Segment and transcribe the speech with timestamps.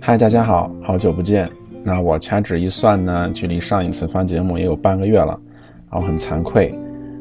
[0.00, 1.48] 嗨，大家好，好久不见。
[1.84, 5.38] 那我掐指一算呢，距离上一次发节目也有半个月了，
[5.88, 6.76] 然后很惭愧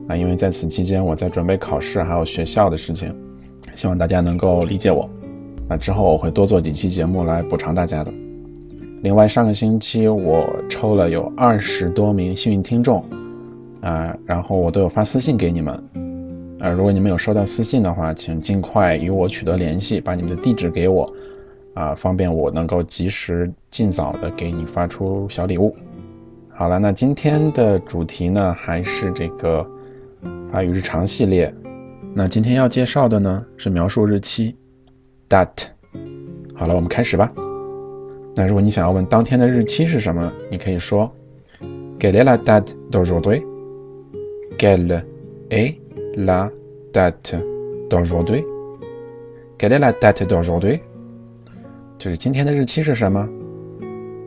[0.08, 3.16] 啊，因为在此期间我在准备考试，还有学校的事情，
[3.75, 5.08] 希望大家能够理解我。
[5.70, 8.12] 那之后我会多做几期节目来补偿大家的。
[9.03, 13.06] 另外，上个星期我抽了有二十多名幸运听众
[13.80, 15.73] 啊，然后我都有发私信给你们
[16.59, 16.70] 啊。
[16.70, 21.14] 如果你们有收到私信的话，请尽快与我取得联系，把你们的地址给我。
[21.75, 25.73] 啊，方便我能够及时、尽早的给你发出小礼物。
[26.50, 29.66] 好了，那今天的主题呢，还是这个
[30.52, 31.53] 法语日常系列。
[32.16, 34.58] 那今天要介绍的呢，是描述日期
[35.28, 35.69] ，date。
[36.55, 37.33] 好了，我们开始吧。
[38.36, 41.14] 那如果你想要问当天的日期是什么，你可以说，
[41.98, 45.05] Quelle est la date d'aujourd'hui？Quelle
[45.50, 45.78] est
[46.16, 46.50] la
[46.92, 47.36] date
[47.88, 50.80] d'aujourd'hui？Quelle est la date d'aujourd'hui？
[51.98, 53.28] 就是今天的日期是什么？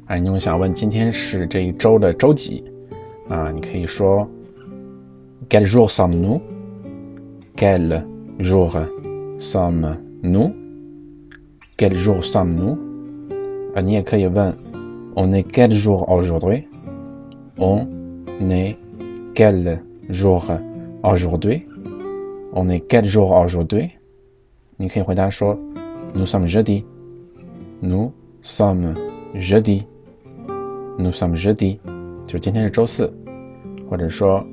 [0.06, 2.62] 哎，你们想问今天是这一周的周几？
[3.28, 4.30] 啊，你可以说
[5.48, 6.40] Quel jour sommes-nous?
[7.56, 8.04] Quel
[8.38, 8.70] jour
[9.38, 10.52] sommes-nous?
[11.76, 12.78] Quel jour sommes-nous?
[13.74, 14.56] 啊，你也可以问
[15.14, 16.68] On est quel jour aujourd'hui?
[17.58, 17.86] On
[18.50, 18.76] est
[19.34, 20.42] quel jour
[21.02, 21.66] aujourd'hui?
[22.52, 23.92] On est quel jour aujourd'hui?
[24.76, 25.56] 你可以回答说
[26.14, 26.84] Nous sommes jeudi.
[27.80, 28.12] Nous
[28.42, 28.94] sommes
[29.34, 29.84] jeudi.
[30.98, 31.78] Nous sommes jeudi.
[32.26, 33.12] 就今天是周四。
[33.88, 34.44] 或者说，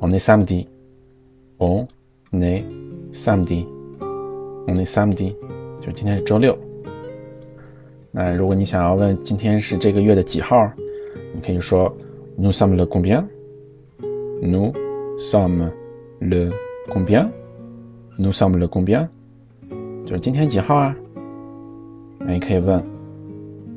[0.00, 1.86] on est samedi，on
[2.32, 2.64] est
[3.12, 5.34] samedi，on est samedi，
[5.80, 6.56] 就是今天是周六。
[8.15, 10.71] 那如果你想要问今天是这个月的几号，
[11.33, 11.91] 你可以说
[12.39, 14.71] ，nous sommes le combien？nous
[15.17, 15.71] sommes
[16.19, 16.51] le
[16.87, 19.09] combien？nous sommes le combien？
[20.05, 20.95] 就是今天几号啊？
[22.19, 22.83] 那你可以问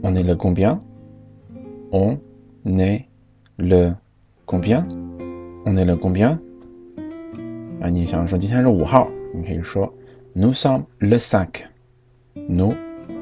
[0.03, 2.19] ，on est le combien？on
[2.67, 3.07] est
[3.57, 3.95] le
[4.45, 6.39] combien？On est le combien？
[7.81, 9.91] 啊，你想说今天是五号，你可以说
[10.35, 11.63] Nous sommes le cinq。
[12.35, 12.75] Nous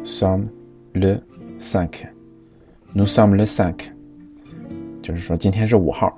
[0.05, 0.49] sommes
[0.94, 1.20] le
[1.58, 3.92] cinq。Nous sommes le cinq。
[5.02, 6.16] 就是说今天是五号。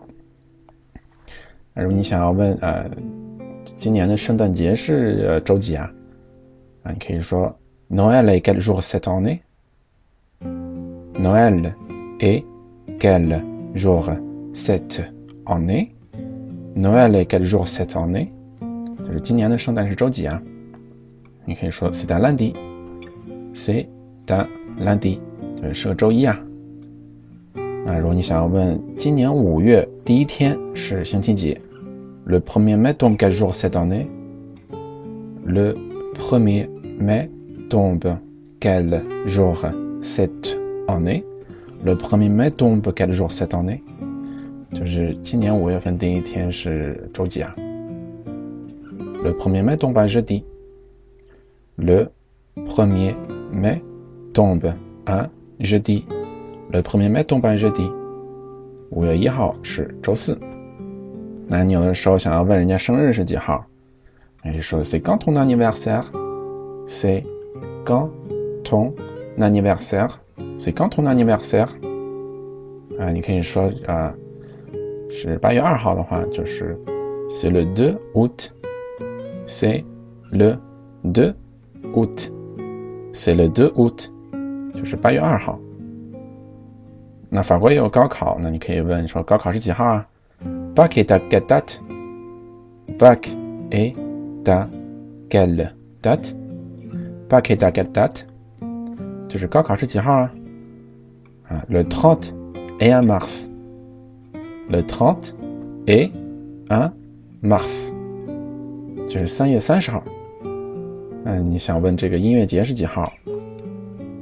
[1.74, 2.92] 如果你想要问呃，
[3.78, 5.90] 今年的圣诞节是周几啊？
[6.84, 7.56] 啊，你可以说
[7.90, 11.74] Noël est quel jour cette année？Noël
[12.20, 12.44] est
[13.00, 13.42] quel
[13.74, 14.04] jour
[14.54, 15.02] cette
[15.46, 18.32] année？Noël est quel jour cette année？
[19.06, 20.42] 就是今年的圣诞是周几啊？
[21.46, 23.88] 你可以说 c'est un lundi，c'est
[24.28, 24.46] un
[24.80, 25.20] lundi，
[25.56, 26.40] 就是是个周一啊。
[27.86, 31.58] 啊，如果你想要问今年五月第一天是星期几？
[32.26, 35.74] Le premier mai tombe quel jour cette année？Le
[36.14, 36.70] premier
[37.00, 37.30] mai
[37.68, 38.20] tombe
[38.60, 39.56] quel jour
[40.02, 40.56] cette
[40.88, 43.82] année？Le premier mai tombe quel jour cette année？
[44.72, 47.56] 就是今年五月份第一天是周几啊？
[49.24, 50.44] Le premier mai tombe un jeudi.
[51.76, 52.12] Le
[52.68, 53.16] premier
[53.52, 53.82] mai
[54.36, 54.74] tombe
[55.06, 56.06] un jeudi.
[56.72, 57.92] Le premier mai tombe un jeudi.
[58.90, 60.38] 五月一号是周四。
[61.48, 63.66] 那你有的时候想要问人家生日是几号，
[64.44, 66.04] 你就说 C'est quand ton anniversaire?
[66.86, 67.24] C'est
[67.86, 68.10] quand
[68.64, 68.94] ton
[69.38, 70.10] anniversaire?
[70.58, 71.70] C'est quand ton anniversaire?
[73.00, 74.14] 啊，你可以说啊。
[75.14, 76.80] 是八月二号的话，就是
[77.28, 79.84] c'est le deux août，c'est
[80.32, 80.58] le
[81.04, 81.36] deux
[81.94, 84.10] août，c'est le deux août，
[84.77, 85.59] 就是八月二号。
[87.29, 90.07] 那法国也有高考，那你可以问说高考是几号啊
[90.75, 93.29] ？Bac est à quelle date？Bac
[93.71, 93.95] est
[94.45, 94.69] à
[95.29, 95.71] quelle
[96.03, 98.23] date？Bac est à quelle date？
[99.29, 100.31] 就是高考是几号啊？
[101.49, 102.31] 啊，le trente
[102.79, 103.49] et un mars。
[104.69, 105.33] le trente
[105.87, 106.11] et
[106.69, 106.93] un
[107.41, 107.93] mars，
[109.09, 110.03] 就是三月三十号。
[111.25, 113.13] 嗯，你想问这个音乐节是几号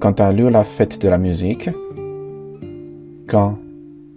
[0.04, 3.58] ？Quand a lieu la fête de la musique？Quand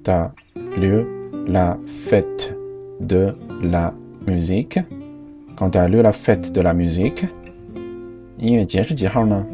[0.07, 0.33] a
[0.77, 1.07] lieu
[1.47, 2.57] la fête
[3.01, 3.93] de la
[4.27, 7.27] musique？Quand a lieu la fête de la musique？
[8.39, 9.45] 音乐节是几号呢？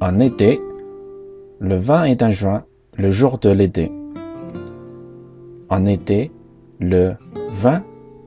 [0.00, 7.16] En été，le vingt et un juin，le jour de l'été。En été，le
[7.50, 7.82] vingt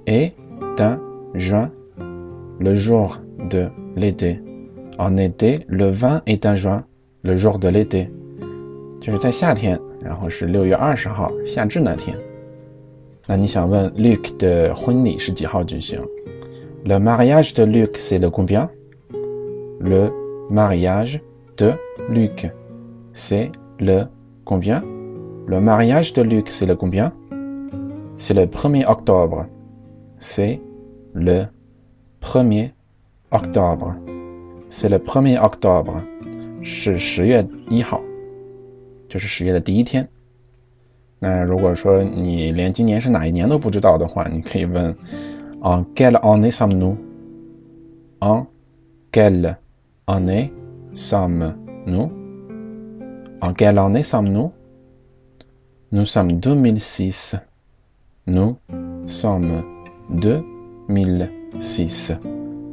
[0.08, 0.34] et
[0.80, 1.00] un
[1.36, 3.20] juin，le jour
[3.50, 4.42] de l'été.
[4.98, 6.86] En été, le 20 est un juin,
[7.24, 8.10] le jour de l'été.
[9.00, 12.18] 就是在夏天，然后是六月二十号，夏至那天。
[13.28, 16.02] 那你想问 Luc 的婚礼是几号举行？
[16.84, 18.70] Le mariage de Luc c'est le combien?
[19.80, 20.12] Le
[20.50, 21.22] mariage
[21.58, 21.76] de
[22.10, 22.52] Luc
[23.14, 24.08] c'est le
[24.44, 24.82] combien?
[25.48, 27.14] Le mariage de Luc c'est le combien?
[28.16, 29.46] C'est le 1er octobre.
[30.20, 30.60] C'est
[31.14, 31.48] le
[32.22, 32.72] 1er
[33.32, 33.96] octobre.
[34.70, 36.02] C'est le 1er octobre.
[36.65, 38.01] 是十月一号，
[39.09, 40.09] 就是十月的第一天。
[41.21, 44.97] 那如果说你连今年是哪一年都不知道的话，你可以问
[45.61, 46.97] ：En quelle année sommes-nous?
[48.19, 48.47] En
[49.13, 49.57] quelle
[50.07, 50.51] année
[50.95, 52.11] sommes-nous?
[53.41, 54.51] En quelle année sommes-nous?
[55.91, 57.37] Nous sommes 2006.
[58.25, 58.57] Nous
[59.07, 59.63] sommes
[60.09, 62.17] 2006.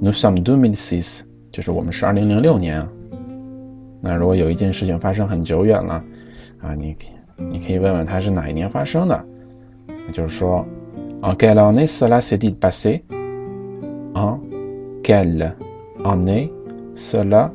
[0.01, 2.89] Nous sommes 2006，就是我们是二零零六年啊。
[4.02, 6.02] 那如果有一件事情发生很久远了
[6.60, 6.96] 啊，你
[7.36, 9.24] 你可以问问它是哪一年发生的，
[9.88, 10.66] 那就是说，
[11.22, 14.40] En quelle année cela s'est-il passé？En
[15.02, 15.54] quelle
[16.04, 16.50] année
[16.94, 17.50] cela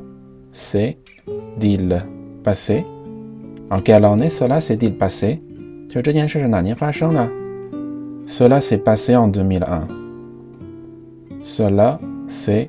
[0.52, 2.02] s'est-il
[2.42, 5.40] passé？En quelle année cela s'est-il passé？
[5.88, 7.28] 就这件事是哪年发生的？
[8.26, 9.86] Cela s'est passé en 2001.
[11.42, 11.98] Cela
[12.28, 12.68] s'est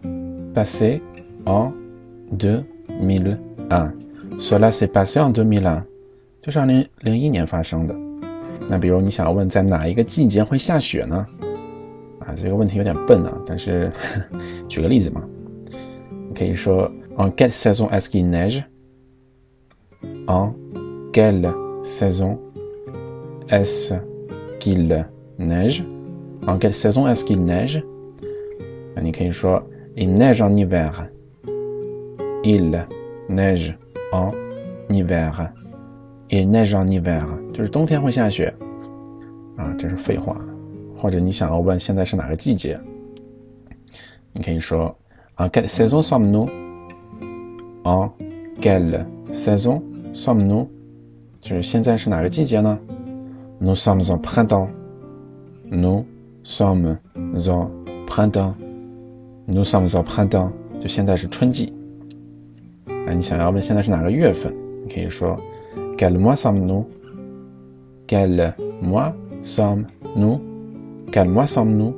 [0.53, 1.01] passé
[1.45, 1.71] en
[2.31, 3.46] 2001.
[4.39, 5.83] Cela s'est passé en 2001，
[6.41, 7.95] 就是二零零一年发生的。
[8.67, 11.27] 那比如你想要问在哪一个季节会下雪呢？
[12.19, 13.91] 啊，这个问题有点笨啊，但是
[14.67, 15.23] 举个例子嘛，
[16.29, 18.63] 你可以说 En quelle saison est-ce qu'il neige?
[20.25, 20.53] En
[21.11, 21.53] quelle
[21.83, 22.39] saison
[23.49, 23.95] est-ce
[24.59, 24.87] qu'il
[25.37, 25.83] neige?
[26.47, 27.83] En quelle saison est-ce qu'il neige?
[29.01, 29.63] 你可以说
[29.95, 30.91] il neige en hiver.
[32.43, 32.83] Il
[33.28, 33.76] neige
[34.12, 34.32] en
[34.88, 35.52] hiver.
[36.28, 37.52] Il neige en hiver.
[37.52, 38.54] 就是冬天会下雪
[39.56, 40.36] 啊，这是废话。
[40.96, 42.80] 或者你想要问现在是哪个季节，
[44.32, 44.96] 你可以说
[45.36, 46.48] En quelle saison sommes-nous?
[47.84, 48.10] En
[48.60, 49.80] quelle saison
[50.12, 50.66] sommes-nous?
[51.38, 52.80] 就是现在是哪个季节呢
[53.60, 54.68] ？Nous sommes en printemps.
[55.70, 56.04] Nous
[56.42, 57.70] sommes en
[58.06, 58.54] printemps.
[59.46, 61.72] Nous sommes au printemps，就现在是春季。
[63.07, 64.53] 那你想要问现在是哪个月份？
[64.85, 65.37] 你可以说
[65.97, 71.93] Quel mois sommes-nous？Quel mois sommes-nous？Quel mois sommes-nous？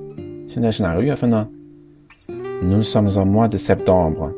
[0.47, 1.47] 现在是哪个月份呢？
[2.61, 4.31] Nous sommes au mois de septembre.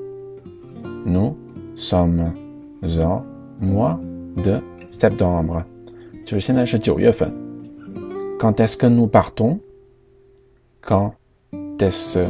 [1.05, 1.35] Nous
[1.75, 2.33] sommes
[2.81, 3.21] au
[3.59, 3.99] mois
[4.35, 5.65] de septembre，
[6.25, 7.33] 就是现在是九月份。
[8.39, 11.13] Quand est-ce que nous partons？Quand
[11.79, 12.29] est-ce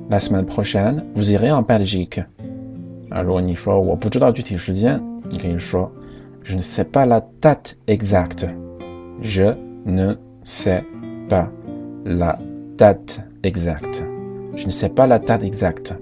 [0.09, 2.21] La semaine prochaine, vous irez en Belgique.
[3.11, 3.55] Alors, on y
[6.43, 8.47] Je ne sais pas la date exacte.
[9.21, 9.53] Je
[9.85, 10.83] ne sais
[11.29, 11.51] pas
[12.05, 12.37] la
[12.77, 14.03] date exacte.
[14.55, 15.97] Je ne sais pas la date exacte.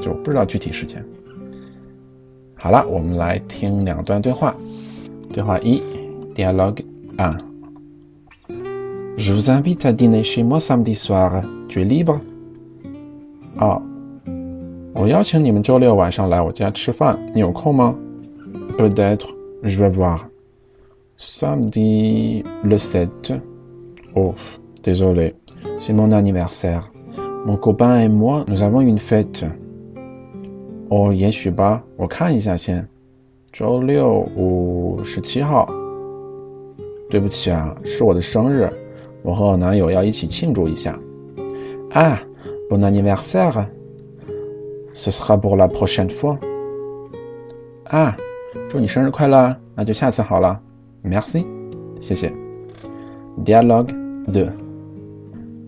[0.00, 1.04] 就不知道具体时间。
[2.54, 4.54] 好了，我们来听两段对话。
[5.32, 5.82] 对话一，
[6.34, 6.84] Dialogue
[7.16, 7.38] 1
[9.16, 11.42] Je vous invite à dîner chez moi samedi soir.
[11.68, 12.20] Tu es libre?
[13.58, 13.80] 啊，
[14.94, 17.96] 我邀请你们周六晚上来我家吃饭，你有空吗？
[18.76, 20.28] Peut-être, je vais voir.
[21.16, 23.32] Samedi le 7.
[24.14, 24.34] Oh,
[24.82, 25.34] désolé,
[25.78, 26.90] c'est mon anniversaire.
[27.46, 29.50] Mon copain et moi, nous avons une fête.
[30.90, 32.86] 哦，也许吧，我看一下先。
[33.50, 35.66] 周六五十七号。
[37.08, 38.68] 对不起啊，是我的生日，
[39.23, 40.99] 我和我男友要一起庆祝一下。
[41.91, 42.19] Ah,
[42.69, 43.67] bon anniversaire.
[44.93, 46.39] Ce sera pour la prochaine fois.
[47.85, 48.15] 啊，
[48.69, 50.61] 祝你生日快乐，那就下次好了。
[51.03, 51.45] Merci，
[51.99, 52.33] 谢谢。
[53.43, 53.93] Dialogue
[54.27, 54.49] 2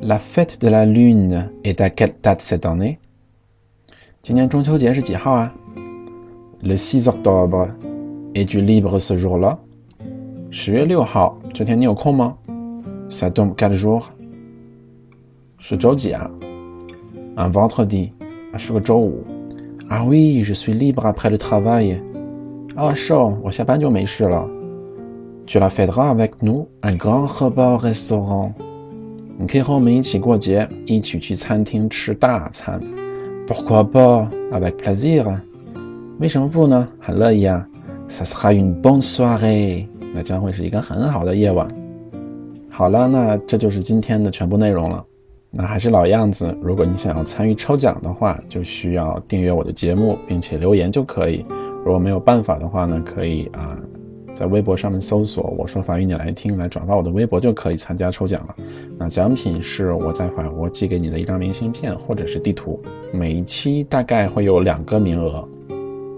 [0.02, 2.98] La fête de la lune est à quelle date cette année?
[4.22, 5.54] 今年中秋节是几号啊
[6.62, 7.70] ？Le 6 octobre.
[8.34, 9.58] Es-tu libre ce jour-là?
[10.50, 12.38] 十月六号，这天你有空吗
[13.13, 14.03] ？Ça tombe quel jour?
[15.59, 16.31] 是周几啊？
[17.37, 18.11] Un vendredi.
[18.57, 19.25] 是个周五。
[19.89, 22.01] Ah oui, je suis libre après le travail.
[22.75, 24.49] 啊，是哦，我下班就没事了。
[25.47, 28.53] Tu la fêteras avec nous un grand repas au restaurant.
[29.39, 32.81] 你可以和我们一起过节，一起去餐厅吃大餐。
[33.47, 34.29] Pourquoi pas?
[34.51, 35.41] Avec plaisir.
[36.19, 36.89] 为什么不呢？
[37.01, 37.67] 很乐意啊。
[38.09, 39.87] Ça sera une bonne soirée.
[40.15, 41.69] 那将会是一个很好的夜晚。
[42.76, 45.06] 好了，那这就是今天的全部内容了。
[45.52, 51.46] 那还是老样子，如果你想要参与抽奖的话，就需要订阅我的节目，并且留言就可以。
[51.86, 53.78] 如果没有办法的话呢，可以啊，
[54.34, 58.56] 在微博上面搜索“我说法语你来听”，来转发我的微博就可以参加抽奖了。
[58.98, 62.82] 那奖品是我在法国寄给你的一张明信片或者是地图，
[63.14, 65.48] 每一期大概会有两个名额，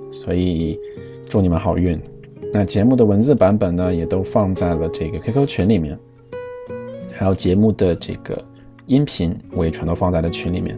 [0.10, 0.80] 所以
[1.28, 2.00] 祝你们好运。
[2.54, 6.00] 那节目的文字版本呢，也都放在了这个 QQ 群里面，
[7.18, 8.44] 还有节目的这个
[8.86, 10.78] 音频我也全都放在了群里面。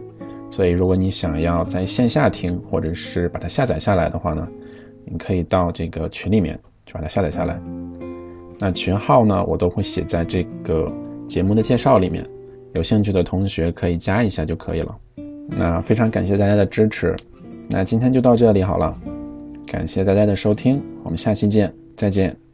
[0.50, 4.48] 所以如果你想要在线下听，或者是把它下载下来的话呢？
[5.04, 7.60] 你可以到这个群里面去把它下载下来。
[8.58, 10.86] 那群号呢，我都会写在这个
[11.26, 12.26] 节目的介绍里面，
[12.74, 14.96] 有兴趣的同学可以加一下就可以了。
[15.48, 17.14] 那非常感谢大家的支持，
[17.68, 18.98] 那今天就到这里好了，
[19.66, 22.47] 感谢大家的收听，我们下期见，再见。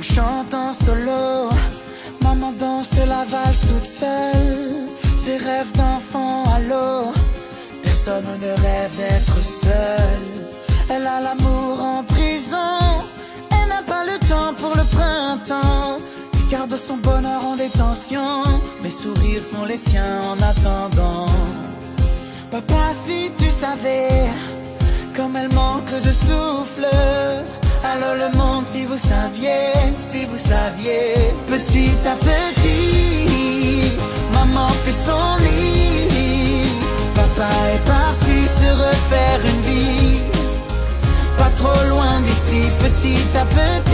[0.00, 1.50] Maman chante en solo,
[2.22, 4.88] maman danse la valse toute seule.
[5.22, 7.12] Ses rêves d'enfant à l'eau,
[7.82, 10.22] personne ne rêve d'être seul.
[10.88, 12.78] Elle a l'amour en prison,
[13.50, 15.98] elle n'a pas le temps pour le printemps.
[16.32, 18.42] Elle garde son bonheur en détention,
[18.82, 21.26] mes sourires font les siens en attendant.
[22.50, 24.30] Papa, si tu savais
[25.14, 26.88] comme elle manque de souffle.
[27.92, 33.96] Alors le monde, si vous saviez, si vous saviez, petit à petit,
[34.32, 36.68] maman fait son lit.
[37.16, 40.20] Papa est parti se refaire une vie,
[41.36, 43.89] pas trop loin d'ici, petit à petit,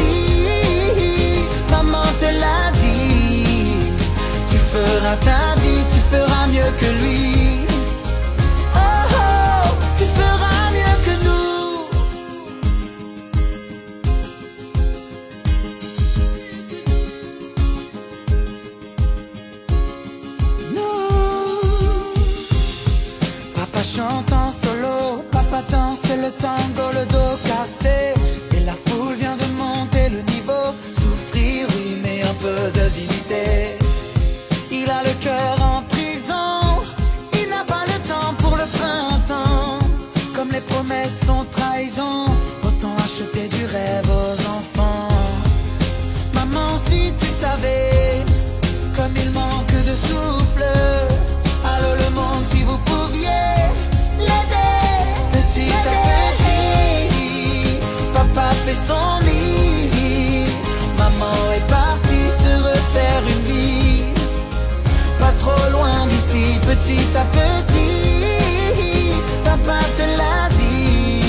[69.44, 71.20] papa te l'a dit.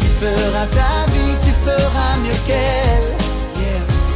[0.00, 3.16] Tu feras ta vie, tu feras mieux qu'elle.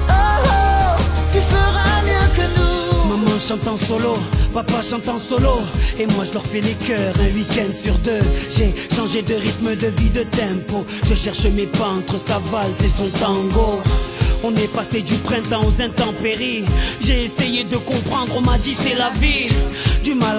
[0.08, 0.12] Oh,
[0.46, 1.00] oh,
[1.32, 3.08] tu feras mieux que nous.
[3.08, 4.18] Maman chante en solo,
[4.52, 5.60] papa chante en solo.
[5.98, 8.24] Et moi je leur fais les cœurs un week-end sur deux.
[8.48, 10.84] J'ai changé de rythme, de vie, de tempo.
[11.04, 13.80] Je cherche mes pas entre sa valse et son tango.
[14.46, 16.66] On est passé du printemps aux intempéries.
[17.00, 19.48] J'ai essayé de comprendre, on m'a dit c'est la vie.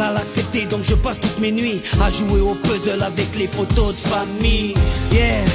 [0.01, 3.95] À l'accepter, donc je passe toutes mes nuits à jouer au puzzle avec les photos
[3.95, 4.73] de famille.
[5.11, 5.45] Yeah.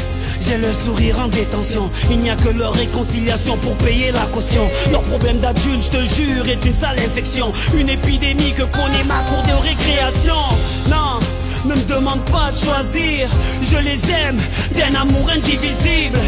[0.40, 1.90] J'ai le sourire en détention.
[2.10, 4.66] Il n'y a que leur réconciliation pour payer la caution.
[4.92, 7.52] Leur problème d'adulte, je te jure, est une sale infection.
[7.78, 10.42] Une épidémie que connaît ma cour de récréation.
[10.88, 11.20] Non,
[11.66, 13.28] ne me demande pas de choisir.
[13.62, 14.38] Je les aime
[14.74, 16.18] d'un amour indivisible.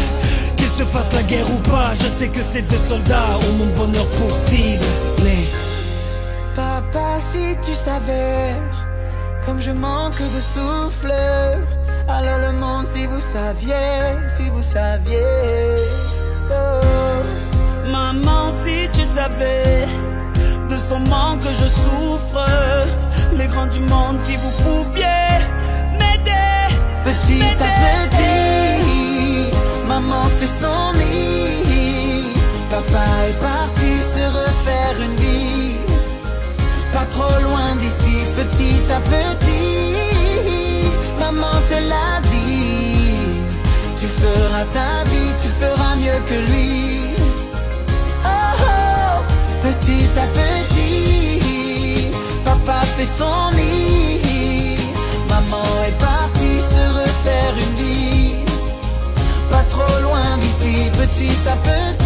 [0.57, 3.75] Qu'ils se fassent la guerre ou pas, je sais que ces deux soldats ont mon
[3.75, 4.85] bonheur pour cible.
[6.93, 8.53] Papa, si tu savais,
[9.45, 11.13] comme je manque de souffle.
[12.07, 15.75] Alors le monde, si vous saviez, si vous saviez.
[16.51, 17.91] Oh.
[17.91, 19.85] maman, si tu savais
[20.69, 22.45] de son manque je souffre.
[23.37, 25.31] Les grands du monde, si vous pouviez
[25.99, 26.61] m'aider.
[27.05, 29.57] Petit à petit,
[29.87, 32.33] maman fait son lit.
[32.69, 35.92] Papa est parti se refaire une vie.
[37.03, 40.87] Pas trop loin d'ici, petit à petit.
[41.19, 43.35] Maman te l'a dit.
[43.99, 46.99] Tu feras ta vie, tu feras mieux que lui.
[48.23, 49.21] Oh, oh,
[49.63, 52.11] petit à petit,
[52.45, 54.77] papa fait son lit.
[55.27, 58.35] Maman est partie se refaire une vie.
[59.51, 62.02] Pas trop loin d'ici, petit à petit.